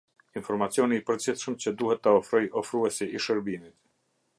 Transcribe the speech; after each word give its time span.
Informacioni 0.39 0.97
i 1.01 1.03
përgjithshëm 1.09 1.59
që 1.65 1.75
duhet 1.83 2.03
ta 2.09 2.17
ofrojë 2.23 2.53
ofruesi 2.63 3.13
i 3.19 3.23
shërbimit. 3.29 3.79